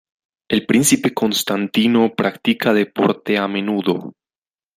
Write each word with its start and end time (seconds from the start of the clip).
El 0.49 0.65
príncipe 0.65 1.13
Constantino 1.13 2.15
practica 2.15 2.73
deporte 2.73 3.37
a 3.37 3.47
menudo. 3.47 4.13